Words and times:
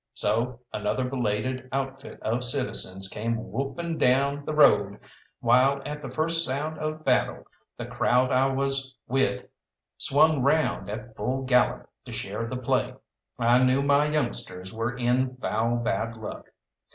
So 0.15 0.61
another 0.73 1.03
belated 1.07 1.69
outfit 1.71 2.19
of 2.23 2.43
citizens 2.43 3.07
came 3.07 3.51
whooping 3.51 3.99
down 3.99 4.45
the 4.45 4.55
road, 4.55 4.99
while 5.41 5.79
at 5.85 6.01
the 6.01 6.09
first 6.09 6.43
sound 6.43 6.79
of 6.79 7.05
battle, 7.05 7.43
the 7.77 7.85
crowd 7.85 8.31
I 8.31 8.47
was 8.47 8.95
with 9.07 9.45
swung 9.99 10.41
round 10.41 10.89
at 10.89 11.15
full 11.15 11.43
gallop 11.43 11.87
to 12.05 12.11
share 12.11 12.47
the 12.47 12.57
play. 12.57 12.95
I 13.37 13.61
knew 13.61 13.83
my 13.83 14.05
youngsters 14.07 14.73
were 14.73 14.97
in 14.97 15.35
foul 15.37 15.75
bad 15.75 16.17
luck. 16.17 16.47